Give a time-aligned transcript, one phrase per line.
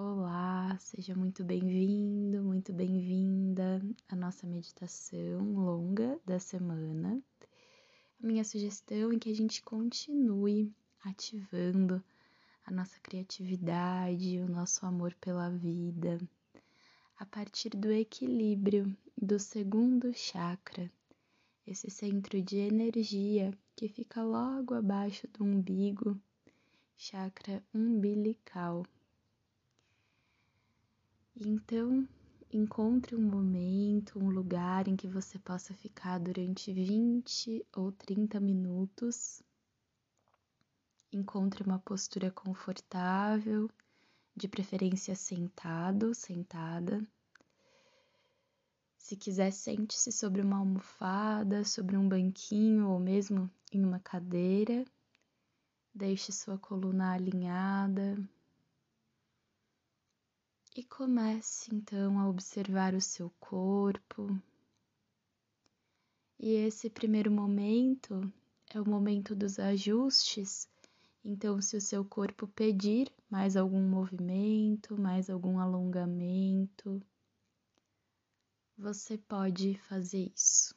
[0.00, 7.20] Olá, seja muito bem-vindo, muito bem-vinda à nossa meditação longa da semana.
[8.22, 10.72] A minha sugestão é que a gente continue
[11.04, 12.00] ativando
[12.64, 16.16] a nossa criatividade, o nosso amor pela vida,
[17.18, 20.88] a partir do equilíbrio do segundo chakra,
[21.66, 26.16] esse centro de energia que fica logo abaixo do umbigo,
[26.96, 28.84] chakra umbilical.
[31.40, 32.04] Então,
[32.52, 39.40] encontre um momento, um lugar em que você possa ficar durante 20 ou 30 minutos.
[41.12, 43.70] Encontre uma postura confortável,
[44.34, 47.06] de preferência sentado, sentada.
[48.98, 54.84] Se quiser, sente-se sobre uma almofada, sobre um banquinho ou mesmo em uma cadeira.
[55.94, 58.16] Deixe sua coluna alinhada,
[60.78, 64.40] e comece então a observar o seu corpo.
[66.38, 68.32] E esse primeiro momento
[68.72, 70.68] é o momento dos ajustes.
[71.24, 77.02] Então, se o seu corpo pedir mais algum movimento, mais algum alongamento,
[78.76, 80.76] você pode fazer isso.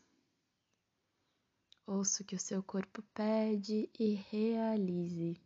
[1.86, 5.40] Ouça o que o seu corpo pede e realize.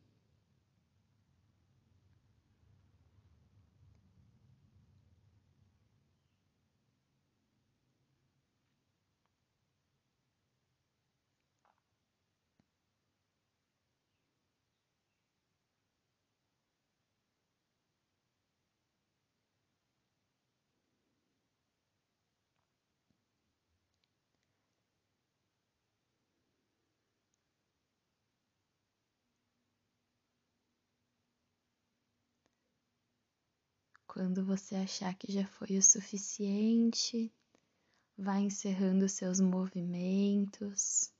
[34.15, 37.29] Quando você achar que já foi o suficiente,
[38.17, 41.11] vá encerrando seus movimentos,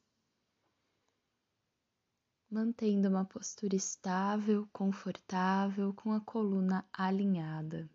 [2.49, 7.89] mantendo uma postura estável, confortável, com a coluna alinhada.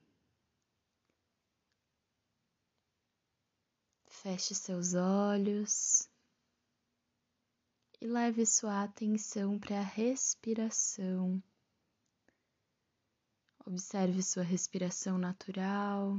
[4.06, 6.10] Feche seus olhos
[8.02, 11.42] e leve sua atenção para a respiração
[13.70, 16.18] Observe sua respiração natural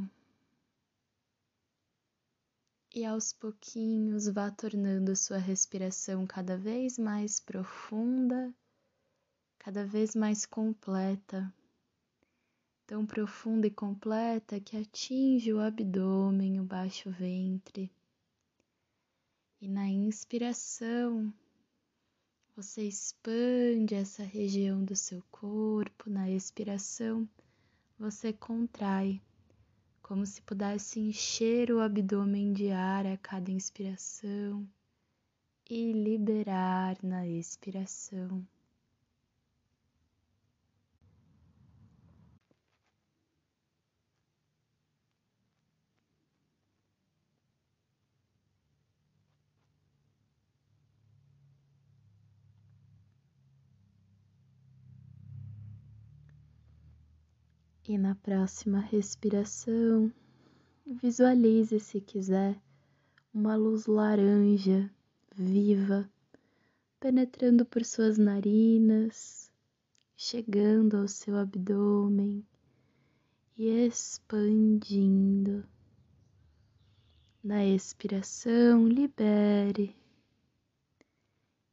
[2.95, 8.55] e aos pouquinhos vá tornando sua respiração cada vez mais profunda,
[9.59, 11.53] cada vez mais completa.
[12.87, 17.91] Tão profunda e completa que atinge o abdômen, o baixo ventre.
[19.59, 21.33] E na inspiração,
[22.55, 27.27] você expande essa região do seu corpo, na expiração,
[27.97, 29.21] você contrai,
[30.01, 34.67] como se pudesse encher o abdômen de ar a cada inspiração
[35.69, 38.45] e liberar na expiração.
[57.87, 60.13] E na próxima respiração,
[60.85, 62.61] visualize, se quiser,
[63.33, 64.89] uma luz laranja
[65.35, 66.07] viva
[66.99, 69.51] penetrando por suas narinas,
[70.15, 72.45] chegando ao seu abdômen
[73.57, 75.65] e expandindo.
[77.43, 79.95] Na expiração, libere.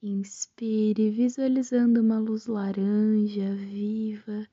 [0.03, 4.49] Inspire, visualizando uma luz laranja viva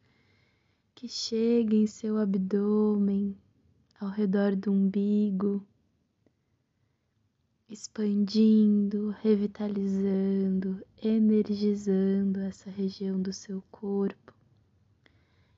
[0.95, 3.37] que chegue em seu abdômen,
[3.99, 5.61] ao redor do umbigo,
[7.67, 14.33] expandindo, revitalizando, energizando essa região do seu corpo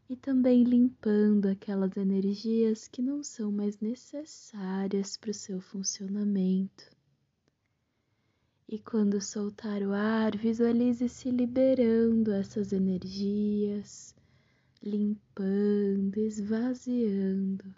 [0.10, 6.90] e também limpando aquelas energias que não são mais necessárias para o seu funcionamento.
[8.68, 14.17] E quando soltar o ar, visualize-se liberando essas energias
[14.88, 17.76] limpando, esvaziando.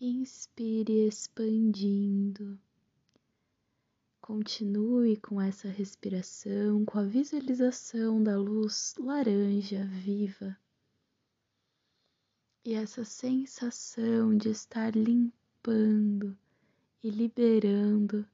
[0.00, 2.58] Inspire, expandindo.
[4.20, 10.56] Continue com essa respiração, com a visualização da luz laranja viva
[12.64, 16.36] e essa sensação de estar limpando
[17.02, 18.24] e liberando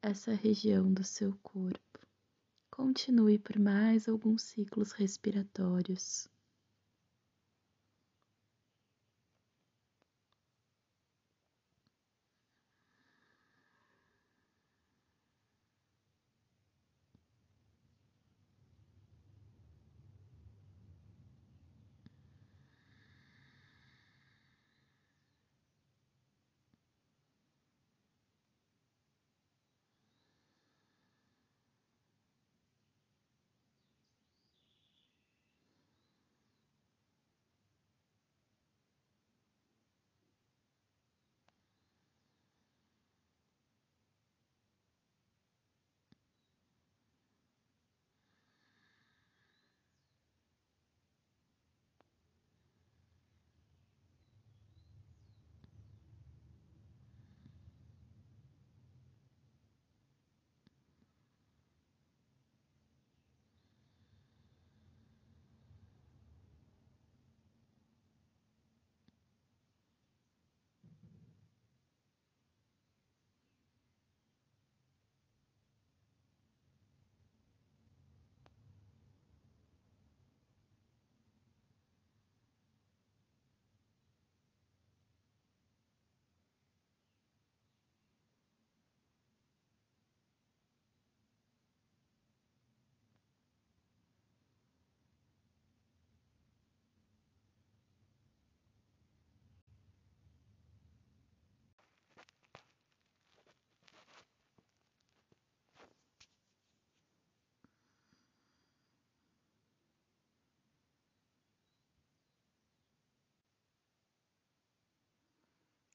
[0.00, 2.00] essa região do seu corpo.
[2.70, 6.28] Continue por mais alguns ciclos respiratórios.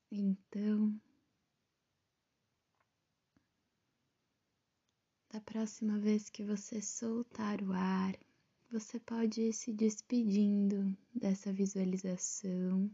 [0.10, 1.00] Então,
[5.30, 8.16] da próxima vez que você soltar o ar,
[8.72, 12.90] você pode ir se despedindo dessa visualização,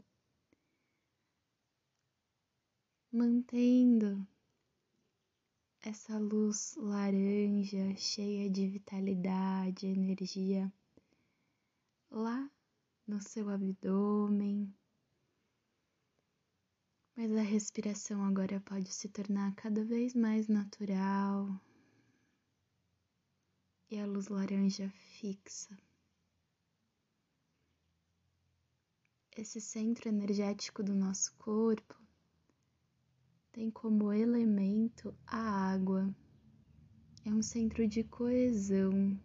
[3.11, 4.27] mantendo
[5.81, 10.73] essa luz laranja cheia de vitalidade, energia
[12.09, 12.49] lá
[13.05, 14.73] no seu abdômen.
[17.15, 21.47] Mas a respiração agora pode se tornar cada vez mais natural
[23.91, 25.77] e a luz laranja fixa.
[29.37, 31.95] Esse centro energético do nosso corpo
[33.51, 35.37] tem como elemento a
[35.71, 36.11] água.
[37.23, 39.15] É um centro de coesão.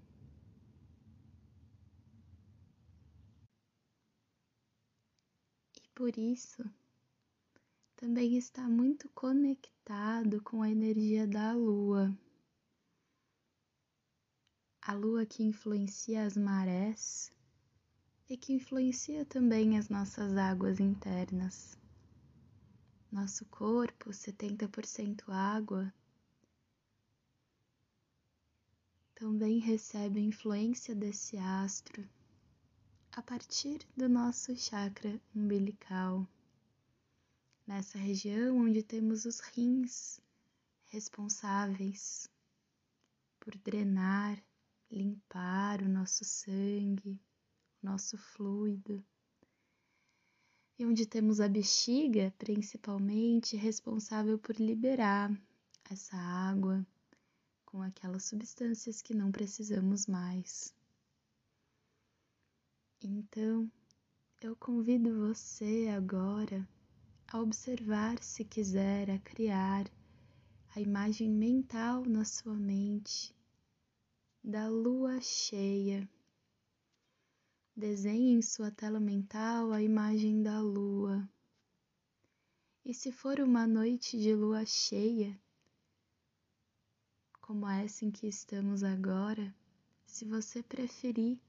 [5.82, 6.62] E por isso
[7.98, 12.16] também está muito conectado com a energia da lua.
[14.80, 17.32] A lua que influencia as marés
[18.30, 21.76] e que influencia também as nossas águas internas.
[23.10, 25.92] Nosso corpo, 70% água,
[29.12, 32.08] também recebe influência desse astro
[33.10, 36.24] a partir do nosso chakra umbilical,
[37.68, 40.18] nessa região onde temos os rins
[40.86, 42.26] responsáveis
[43.38, 44.42] por drenar,
[44.90, 47.20] limpar o nosso sangue,
[47.82, 49.04] o nosso fluido
[50.78, 55.30] e onde temos a bexiga, principalmente, responsável por liberar
[55.90, 56.86] essa água
[57.66, 60.74] com aquelas substâncias que não precisamos mais.
[63.02, 63.70] Então,
[64.40, 66.66] eu convido você agora
[67.28, 69.90] a observar, se quiser, a criar
[70.74, 73.34] a imagem mental na sua mente
[74.42, 76.08] da lua cheia
[77.78, 81.30] Desenhe em sua tela mental a imagem da lua.
[82.84, 85.40] E se for uma noite de lua cheia,
[87.40, 89.54] como essa em que estamos agora,
[90.04, 91.40] se você preferir,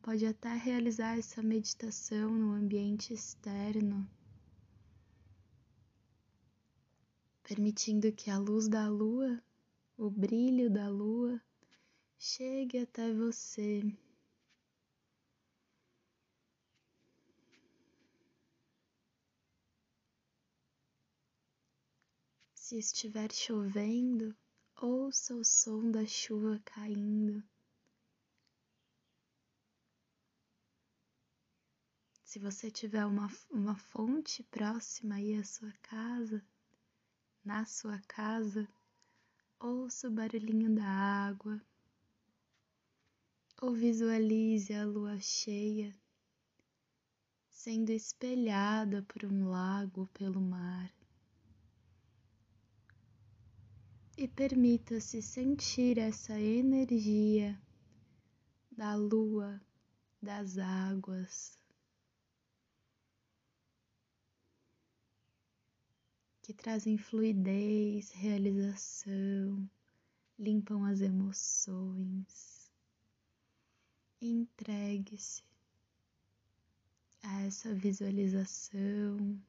[0.00, 4.08] pode até realizar essa meditação no ambiente externo,
[7.46, 9.40] permitindo que a luz da lua,
[9.96, 11.40] o brilho da lua,
[12.18, 13.82] chegue até você
[22.52, 24.36] Se estiver chovendo,
[24.82, 27.40] ouça o som da chuva caindo.
[32.24, 36.44] Se você tiver uma, uma fonte próxima aí à sua casa,
[37.46, 38.68] na sua casa,
[39.60, 41.62] ouça o barulhinho da água,
[43.62, 45.94] ou visualize a lua cheia
[47.48, 50.92] sendo espelhada por um lago pelo mar.
[54.18, 57.56] E permita-se sentir essa energia
[58.70, 59.60] da lua,
[60.20, 61.56] das águas,
[66.46, 69.68] que trazem fluidez, realização,
[70.38, 72.70] limpam as emoções.
[74.20, 75.42] Entregue-se
[77.20, 79.42] a essa visualização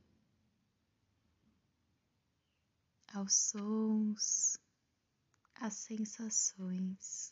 [3.13, 4.59] aos sons,
[5.53, 7.31] às sensações.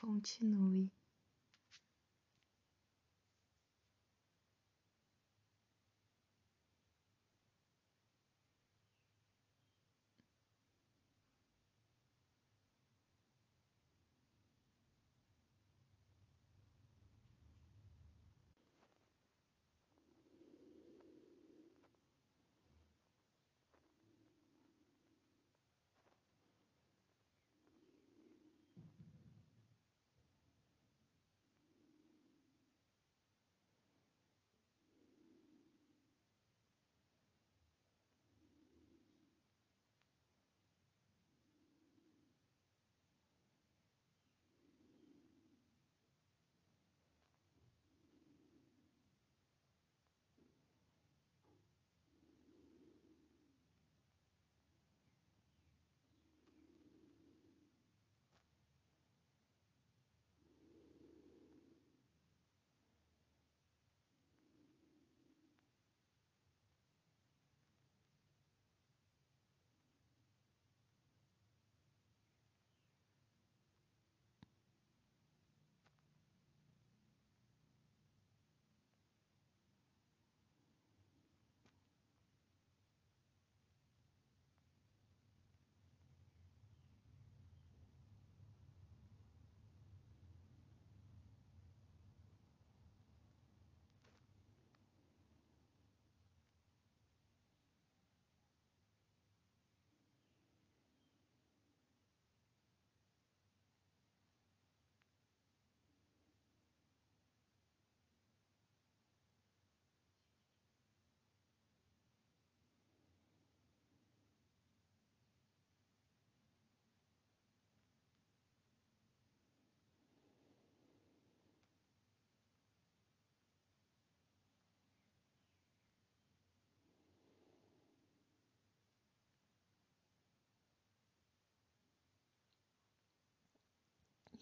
[0.00, 0.92] Continue.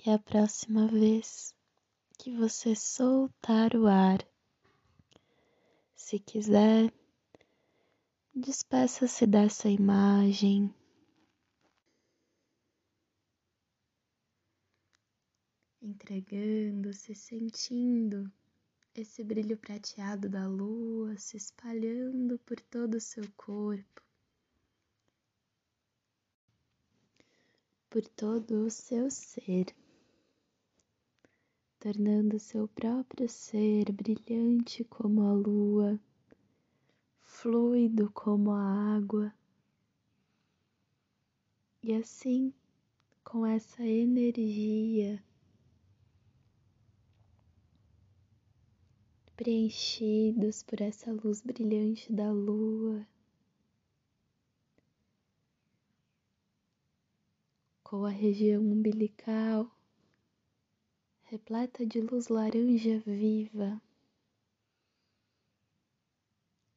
[0.04, 1.54] E a próxima vez
[2.18, 4.18] que você soltar o ar,
[5.94, 6.92] se quiser,
[8.34, 10.74] despeça-se dessa imagem.
[15.80, 18.28] Entregando-se, sentindo
[18.96, 24.02] esse brilho prateado da lua se espalhando por todo o seu corpo,
[27.88, 29.72] por todo o seu ser,
[31.82, 35.98] tornando seu próprio ser brilhante como a lua,
[37.20, 39.34] fluido como a água.
[41.82, 42.54] E assim,
[43.24, 45.20] com essa energia
[49.34, 53.04] preenchidos por essa luz brilhante da lua,
[57.82, 59.68] com a região umbilical
[61.32, 63.80] repleta de luz laranja viva,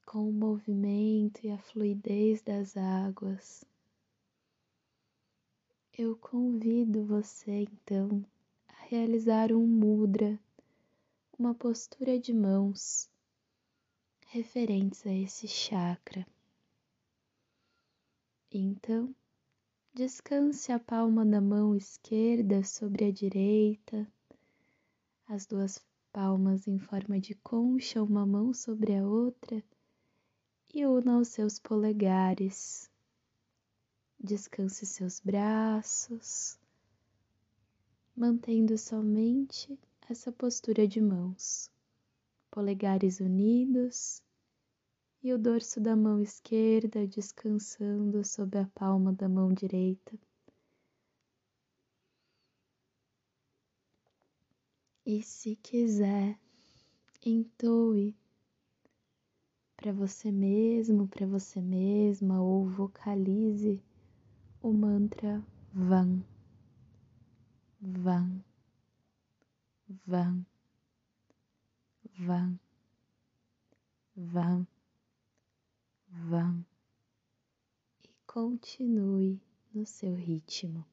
[0.05, 3.65] com o movimento e a fluidez das águas.
[5.91, 8.25] Eu convido você então
[8.69, 10.39] a realizar um mudra
[11.37, 13.09] uma postura de mãos
[14.27, 16.25] referentes a esse chakra.
[18.49, 19.13] Então,
[19.93, 24.09] descanse a palma da mão esquerda sobre a direita,
[25.27, 29.63] as duas palmas em forma de concha, uma mão sobre a outra,
[30.73, 32.89] e una os seus polegares.
[34.19, 36.59] Descanse seus braços,
[38.15, 39.77] mantendo somente
[40.09, 41.69] essa postura de mãos,
[42.49, 44.23] polegares unidos
[45.23, 50.17] e o dorso da mão esquerda descansando sobre a palma da mão direita.
[55.05, 56.39] E se quiser,
[57.23, 58.15] entoe
[59.77, 63.83] para você mesmo, para você mesma ou vocalize
[64.61, 66.21] o mantra Van.
[67.79, 68.41] Van
[70.05, 70.45] vão,
[72.17, 72.59] vão,
[74.15, 74.67] vão,
[76.09, 76.65] vão
[78.03, 79.39] e continue
[79.73, 80.85] no seu ritmo.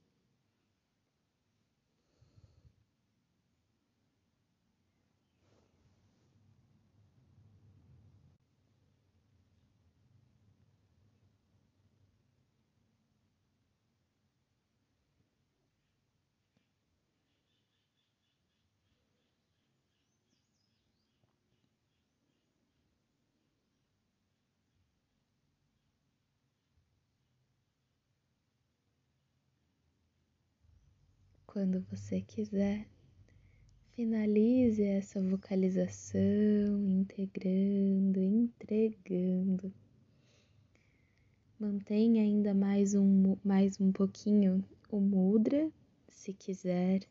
[31.52, 32.88] Quando você quiser,
[33.94, 36.18] finalize essa vocalização,
[36.88, 39.70] integrando, entregando.
[41.60, 45.70] Mantenha ainda mais um, mais um pouquinho o mudra,
[46.08, 47.02] se quiser.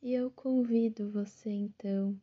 [0.00, 2.16] E eu convido você então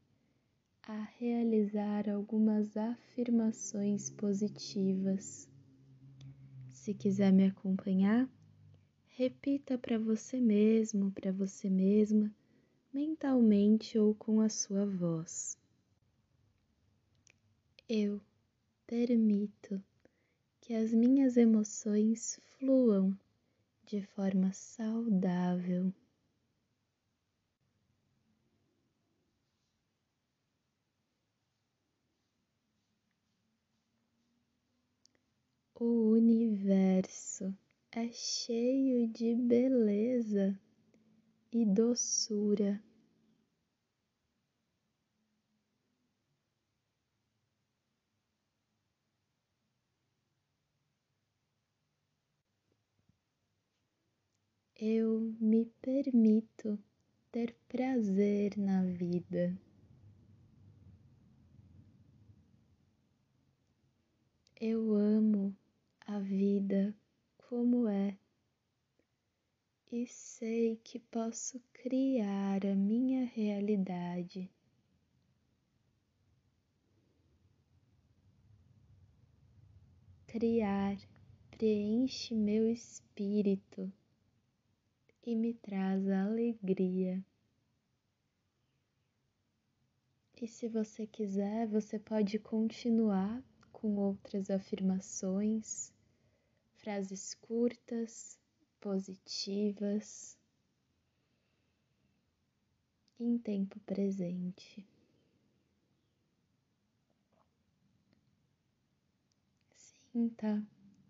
[0.84, 5.50] a realizar algumas afirmações positivas.
[6.70, 8.30] Se quiser me acompanhar,
[9.20, 12.34] repita para você mesmo, para você mesma,
[12.94, 15.58] mentalmente ou com a sua voz.
[17.90, 18.22] Eu
[18.88, 19.84] permito
[20.62, 23.14] que as minhas emoções fluam
[23.84, 25.94] de forma saudável.
[35.76, 37.54] O universo
[37.92, 40.60] é cheio de beleza
[41.52, 42.82] e doçura.
[54.76, 56.80] Eu me permito
[57.32, 59.58] ter prazer na vida.
[64.62, 65.56] Eu amo
[66.02, 66.96] a vida
[67.50, 68.16] como é
[69.92, 74.48] e sei que posso criar a minha realidade.
[80.28, 80.96] Criar
[81.50, 83.92] preenche meu espírito
[85.26, 87.26] e me traz alegria.
[90.40, 95.92] E se você quiser, você pode continuar com outras afirmações
[96.82, 98.40] frases curtas,
[98.80, 100.40] positivas.
[103.20, 104.88] em tempo presente.
[109.76, 110.66] Sinta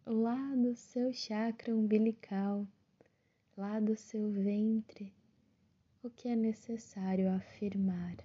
[0.06, 2.68] lá do seu chakra umbilical,
[3.56, 5.14] lá do seu ventre,
[6.02, 8.18] o que é necessário afirmar.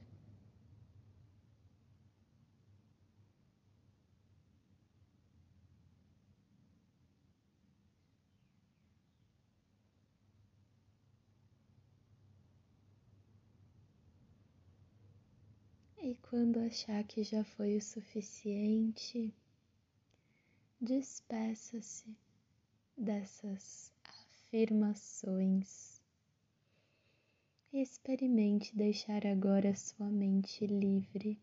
[16.06, 19.32] E quando achar que já foi o suficiente,
[20.78, 22.14] despeça-se
[22.94, 26.02] dessas afirmações.
[27.72, 31.40] Experimente deixar agora sua mente livre.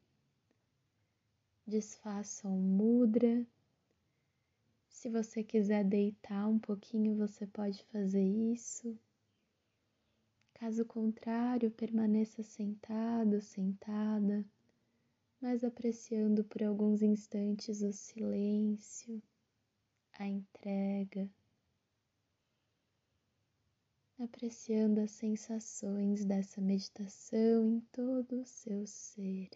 [1.65, 3.43] Desfaça um mudra.
[4.87, 8.95] Se você quiser deitar um pouquinho, você pode fazer isso.
[10.61, 14.45] Caso contrário, permaneça sentado, sentada,
[15.41, 19.19] mas apreciando por alguns instantes o silêncio,
[20.19, 21.27] a entrega,
[24.19, 29.49] apreciando as sensações dessa meditação em todo o seu ser.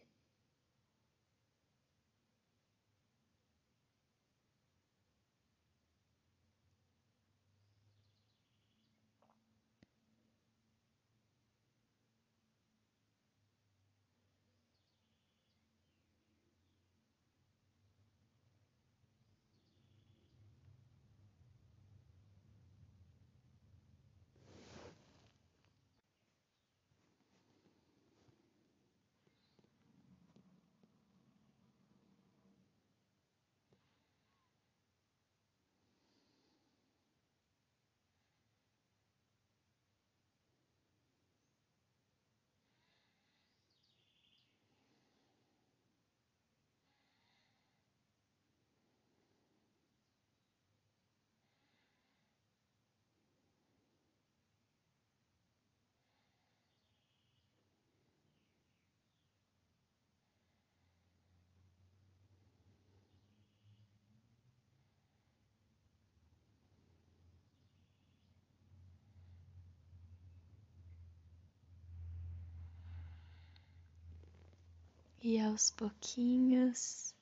[75.28, 77.16] E aos pouquinhos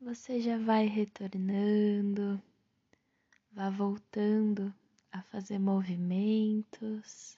[0.00, 2.40] você já vai retornando,
[3.50, 4.72] vá voltando
[5.10, 7.36] a fazer movimentos.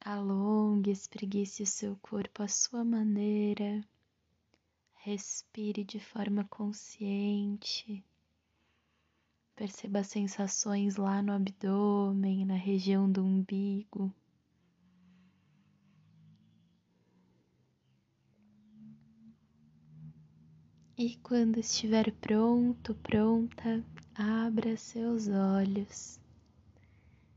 [0.00, 3.84] Alongue, espreguice o seu corpo à sua maneira.
[4.94, 8.04] Respire de forma consciente.
[9.54, 14.12] Perceba sensações lá no abdômen, na região do umbigo.
[21.02, 23.82] E quando estiver pronto, pronta,
[24.14, 26.20] abra seus olhos.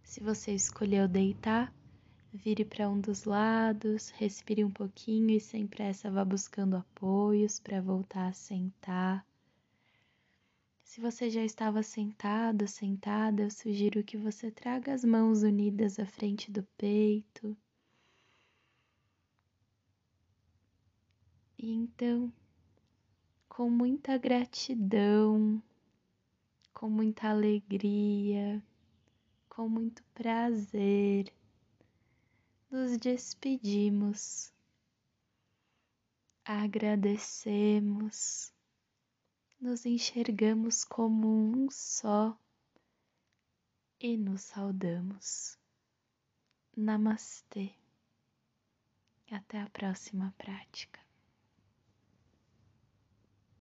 [0.03, 1.73] Se você escolheu deitar,
[2.33, 7.79] vire para um dos lados, respire um pouquinho e sem pressa vá buscando apoios para
[7.79, 9.25] voltar a sentar.
[10.83, 16.05] Se você já estava sentado, sentada, eu sugiro que você traga as mãos unidas à
[16.05, 17.55] frente do peito.
[21.57, 22.29] E então
[23.55, 25.61] com muita gratidão,
[26.73, 28.65] com muita alegria,
[29.47, 31.31] com muito prazer,
[32.71, 34.51] nos despedimos,
[36.43, 38.51] agradecemos,
[39.61, 42.35] nos enxergamos como um só
[43.99, 45.59] e nos saudamos.
[46.75, 47.71] Namastê.
[49.29, 51.02] Até a próxima prática.